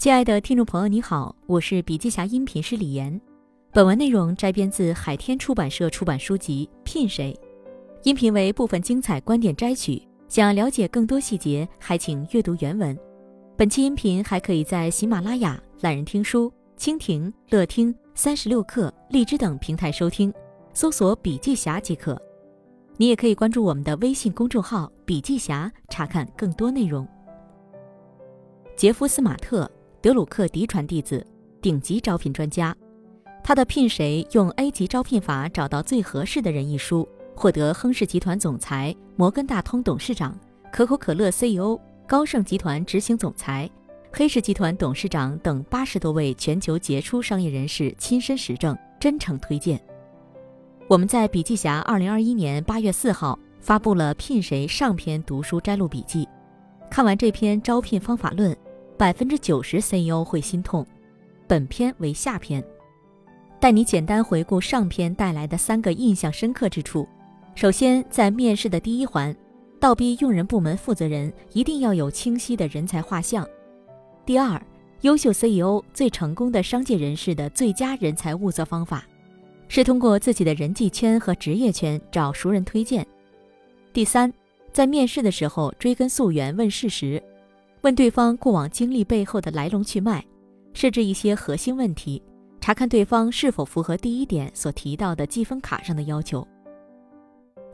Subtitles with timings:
[0.00, 3.20] 亲爱的听众朋友，你好，我是笔记侠音频师李岩。
[3.70, 7.38] 本文内容摘编自海天出版社出版书籍《聘谁》，
[8.04, 10.02] 音频为部分精彩观点摘取。
[10.26, 12.98] 想要了解更多细节，还请阅读原文。
[13.58, 20.32] 本期音频还可以在喜马拉雅、懒人听书、蜻蜓、乐听、三十六课、荔枝等平台收听，
[20.72, 22.18] 搜索“笔记侠”即可。
[22.96, 27.06] 你也可以关注我们的微信公众号“笔记侠”，查看更多内容。
[28.74, 29.70] 杰夫·斯马特。
[30.02, 31.26] 德鲁克嫡传弟子，
[31.60, 32.74] 顶级招聘专家，
[33.44, 40.34] 他的《聘谁用 A 级招聘法找到最合适的人》一书获得亨氏集团总裁、摩根大通董事长、
[40.72, 43.68] 可口可乐 CEO、高盛集团执行总裁、
[44.10, 49.78] 黑石集团董事长等八十多位全球杰出商业人士亲身实证，真诚推荐。
[50.88, 56.26] 我们在笔记侠二零二一年八月四号发布了《聘谁》上篇读书摘录笔记，
[56.90, 58.56] 看完这篇招聘方法论。
[59.00, 60.86] 百分之九十 CEO 会心痛。
[61.48, 62.62] 本篇为下篇，
[63.58, 67.08] 带你简单回顾上篇带来的三个印象深刻之处。
[67.54, 69.34] 首先，在面试的第一环，
[69.80, 73.48] 倒逼用人部门负责人一定要有清晰的人才画像。
[74.26, 74.60] 第二，
[75.00, 79.02] 优秀 CEO 最成功的商界人士的最佳人才物色方法，
[79.68, 83.06] 是通过自己的人际圈和职业圈找熟人推荐。
[83.94, 84.30] 第三，
[84.70, 87.22] 在面试的时候追根溯源问事实。
[87.82, 90.22] 问对方过往经历背后的来龙去脉，
[90.74, 92.22] 设置一些核心问题，
[92.60, 96.46] 查看对方是否符合第一点所提到的积分卡上的要求。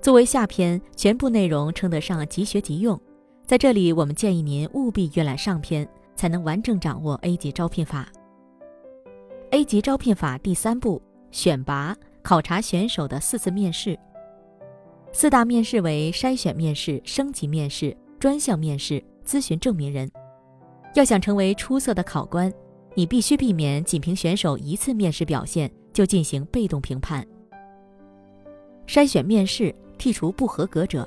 [0.00, 3.00] 作为下篇，全部内容称得上即学即用。
[3.44, 8.08] 在这里，我们建议您务必阅览上篇，才能完整掌握 A 级招聘法。
[9.50, 13.98] A 级招聘法第三步：选拔考察选手的四次面试。
[15.12, 19.02] 四大面试为筛选面试、升级面试、专项面试。
[19.26, 20.08] 咨询证明人，
[20.94, 22.52] 要想成为出色的考官，
[22.94, 27.26] 你必须避免仅凭选手一次面试表现就进行被动评判。
[28.86, 31.06] 筛选面试，剔除不合格者。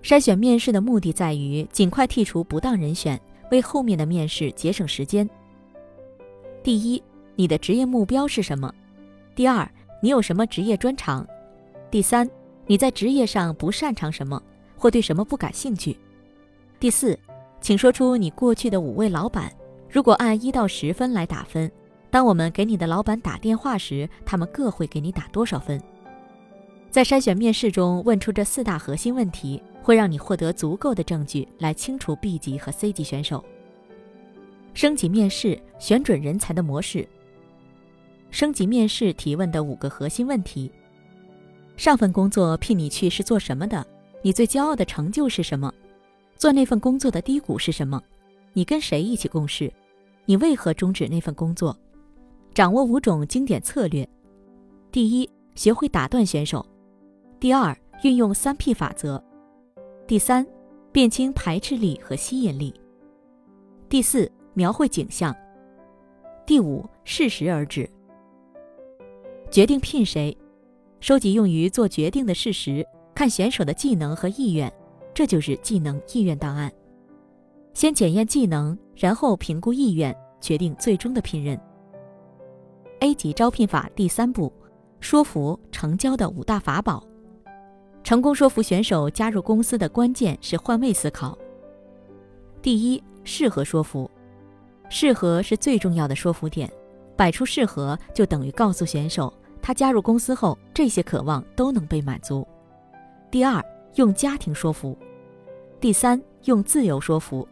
[0.00, 3.20] 筛选面试的目的在于尽快剔除不当人选，
[3.50, 5.28] 为后面的面试节省时间。
[6.62, 7.02] 第一，
[7.34, 8.72] 你的职业目标是什么？
[9.34, 9.68] 第二，
[10.00, 11.26] 你有什么职业专长？
[11.90, 12.30] 第三，
[12.66, 14.40] 你在职业上不擅长什么，
[14.76, 15.98] 或对什么不感兴趣？
[16.78, 17.18] 第四，
[17.62, 19.50] 请说出你过去的五位老板。
[19.88, 21.70] 如果按一到十分来打分，
[22.10, 25.80] 当我们给你的老板打电话时，他们各会给你打多少分？
[26.90, 33.42] 在筛选面试中问出这四大核心问题，会让你获得足够的证据来清除 B 级和 C 级选手。
[34.74, 37.08] 升级面试选准人才的模式。
[38.30, 40.70] 升级面试提问的五个核心问题：
[41.78, 43.86] 上份工作聘你去是做什么的？
[44.20, 45.72] 你最骄傲的成就是什么？
[46.36, 48.02] 做那份工作的低谷是什么？
[48.52, 49.72] 你跟谁一起共事？
[50.26, 51.76] 你为何终止那份工作？
[52.52, 54.06] 掌握五种经典策略：
[54.90, 56.64] 第一，学会打断选手；
[57.40, 59.18] 第二，运用三 P 法则；
[60.06, 60.46] 第三，
[60.92, 62.72] 辨清排斥力和吸引力；
[63.88, 65.32] 第四，描绘景象；
[66.46, 67.88] 第五，适时而止。
[69.50, 70.36] 决定聘谁，
[71.00, 74.70] 收集用于做决定的事实，看选手的技能和意愿。
[75.16, 76.70] 这就是技能意愿档案，
[77.72, 81.58] 先检验技能，然后评估意愿，决定最终的聘任。
[83.00, 84.52] A 级招聘法第三步，
[85.00, 87.02] 说服成交的五大法宝。
[88.04, 91.36] 成功说服选手加入公司的关键是换位思考。
[92.60, 94.10] 第一，适合说服，
[94.90, 96.70] 适合是最重要的说服点，
[97.16, 102.46] 摆出适合就等于告诉选手，他加入公司后这些渴望都能被满足。
[103.30, 103.64] 第二，
[103.96, 104.96] 用家庭说服。
[105.80, 107.46] 第三，用自由说服。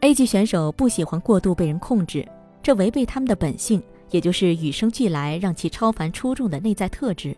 [0.00, 2.28] A 级选手不喜欢过度被人控制，
[2.62, 7.36] 这违背他们的本性，也就是与生俱来让其超凡出众的内在特质。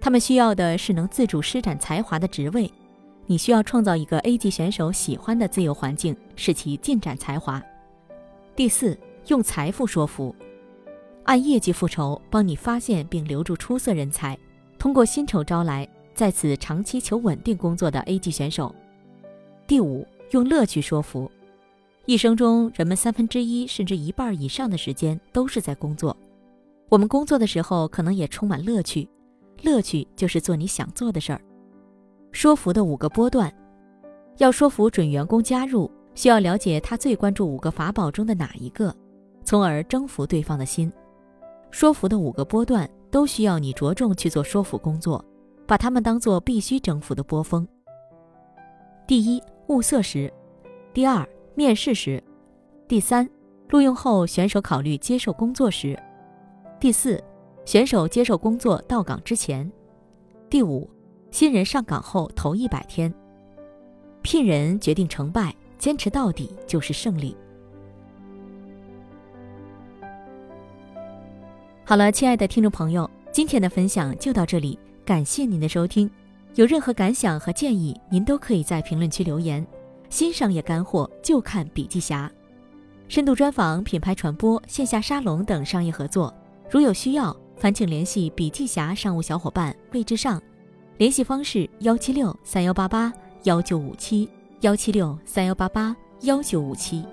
[0.00, 2.70] 他们需要的是能自主施展才华的职位。
[3.26, 7.62] 你需要创造一个 A 级选手喜欢的自由环境，使其尽展才华。
[8.56, 10.34] 第四，用财富说服，
[11.24, 14.36] 按业绩复仇，帮你发现并留住出色人才，
[14.78, 15.86] 通过薪酬招来
[16.20, 18.74] 在此长期求稳定工作的 A 级选手。
[19.66, 21.30] 第五，用乐趣说服。
[22.04, 26.14] 一生中，人们三分之一甚至一半以上的时间都是在工作。
[26.90, 29.08] 我们工作的时候，可能也充满乐趣。
[29.62, 31.40] 乐趣就是做你想做的事儿。
[32.32, 33.50] 说服的五个波段，
[34.36, 38.94] 要说服准员工加入，需要了解他最关注五个法宝中的哪一个，
[39.42, 40.92] 从而征服对方的心。
[41.70, 45.24] 说服的五个波段都需要你着重去做说服工作，
[45.70, 47.64] 把它们当做必须征服的波峰。
[49.06, 49.40] 第一。
[49.68, 50.28] 物色时，
[50.92, 51.24] 第二
[51.54, 52.20] 面试时，
[52.88, 53.30] 第三，
[53.68, 55.96] 录用后选手考虑接受工作时；
[56.80, 57.22] 第四，
[57.64, 59.64] 选手接受工作到岗之前；
[60.48, 60.90] 第五，
[61.30, 63.14] 新人上岗后头一百天。
[64.22, 67.36] 聘人决定成败，坚持到底就是胜利。
[71.84, 74.76] 好了，亲爱的听众朋友，今天的分享就到这里，
[75.10, 76.08] 感谢您的收听。
[76.54, 79.66] 有任何感想和建议，您都可以在评论区留言。
[80.08, 82.30] 新商业干货就看笔记侠，
[83.08, 86.32] 深度专访、品牌传播、线下沙龙等商业合作，
[86.70, 90.40] 如有需要，烦请联系笔记侠商务小伙伴魏志尚，
[90.98, 93.12] 联系方式：幺七六三幺八八
[93.42, 94.30] 幺九五七
[94.60, 97.04] 幺七六三幺八八幺九五七。